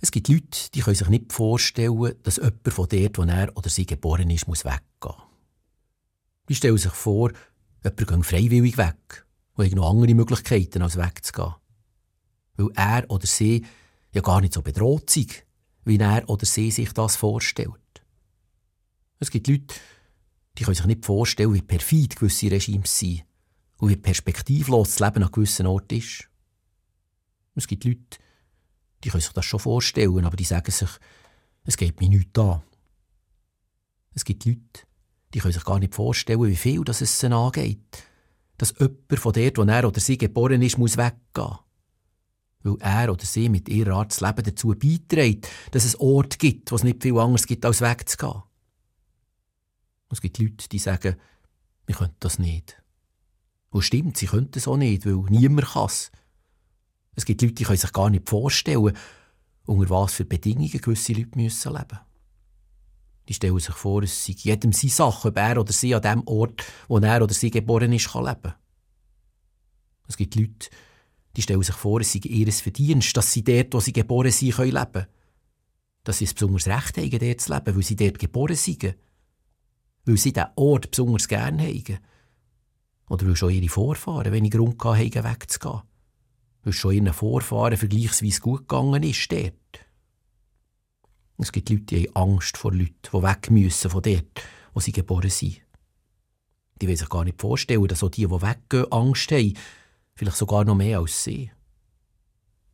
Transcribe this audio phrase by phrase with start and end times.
[0.00, 3.68] Es gibt Leute, die können sich nicht vorstellen, dass jemand von dort, wo er oder
[3.68, 5.22] sie geboren ist, muss weggehen.
[6.48, 7.32] Die stellen sich vor,
[7.84, 11.54] jemand geht freiwillig weg und hat noch andere Möglichkeiten, als wegzugehen.
[12.56, 13.66] Weil er oder sie
[14.12, 15.44] ja gar nicht so bedroht sind,
[15.84, 17.74] wie er oder sie sich das vorstellt.
[19.18, 19.74] Es gibt Leute,
[20.56, 23.24] die können sich nicht vorstellen, wie perfid gewisse Regimes sind
[23.76, 26.28] und wie perspektivlos das Leben an gewissen Orten ist.
[27.54, 28.18] Es gibt Leute,
[29.02, 30.90] die können sich das schon vorstellen, aber die sagen sich,
[31.64, 32.62] es geht mir nichts an.
[34.14, 34.60] Es gibt Leute,
[35.32, 38.04] die können sich gar nicht vorstellen, wie viel das es ihnen angeht.
[38.58, 41.58] Dass jemand von dort, wo er oder sie geboren ist, muss weggehen.
[42.62, 46.70] Weil er oder sie mit ihrer Art das Leben dazu beiträgt, dass es Ort gibt,
[46.70, 48.42] wo es nicht viel anderes gibt, als wegzugehen.
[50.10, 51.16] Es gibt Leute, die sagen,
[51.86, 52.82] wir können das nicht.
[53.70, 55.88] Und stimmt, sie können es auch nicht, weil niemand kann.
[57.16, 58.96] Es gibt Leute, die können sich gar nicht vorstellen,
[59.66, 62.00] unter was für Bedingungen gewisse Leute müssen leben
[63.28, 66.22] Die stellen sich vor, es sei jedem seine Sache, ob er oder sie an dem
[66.26, 68.54] Ort, wo er oder sie geboren ist, kann leben.
[70.08, 70.70] Es gibt Leute,
[71.36, 74.54] die stellen sich vor, es sei ihr Verdienst, dass sie dort, wo sie geboren sind,
[74.54, 75.06] können leben
[76.02, 78.96] Dass sie es besonders Recht haben, dort zu leben, weil sie dort geboren sind.
[80.04, 81.98] Weil sie diesen Ort besonders gerne haben.
[83.08, 85.82] Oder weil schon ihre Vorfahren wenig Grund hatten, wegzugehen
[86.62, 89.54] weil es schon ihren Vorfahren vergleichsweise gut gegangen ist dort.
[91.38, 94.42] Es gibt Leute, die haben Angst vor Leuten, die weg müssen von dort,
[94.74, 95.62] wo sie geboren sind.
[96.80, 99.54] Die wollen sich gar nicht vorstellen, dass auch die, die weggehen, Angst haben,
[100.14, 101.50] vielleicht sogar noch mehr als sie.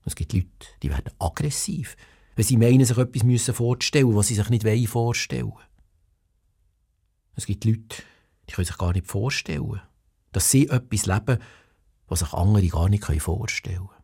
[0.05, 0.49] Es gibt Leute,
[0.83, 1.97] die werden aggressiv,
[2.37, 5.65] wenn sie meinen, sich etwas müssen vorzustellen, was sie sich nicht vorstellen wollen.
[7.35, 8.03] Es gibt Leute,
[8.49, 9.81] die können sich gar nicht vorstellen,
[10.33, 11.39] dass sie etwas leben,
[12.09, 13.96] was sich andere gar nicht vorstellen können.